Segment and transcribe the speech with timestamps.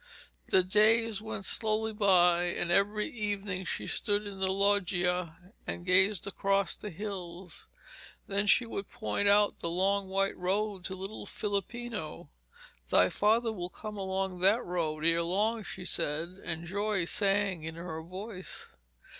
[0.49, 6.25] "'The days went slowly by, and every evening she stood in the loggia and gazed
[6.25, 7.67] across the hills.
[8.25, 12.31] Then she would point out the long white road to little Filippino.
[12.89, 17.75] 'Thy father will come along that road ere long,' she said, and joy sang in
[17.75, 18.69] her voice.